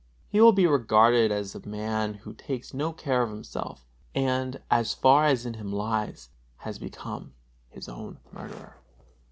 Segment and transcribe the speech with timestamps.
[0.29, 3.85] He will be regarded as a man who takes no care of himself,
[4.15, 7.35] and, as far as in him lies, has become
[7.69, 8.77] his own murderer.